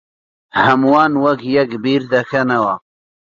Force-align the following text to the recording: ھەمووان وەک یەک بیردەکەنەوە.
ھەمووان 0.63 1.13
وەک 1.23 1.41
یەک 1.55 1.71
بیردەکەنەوە. 1.83 2.73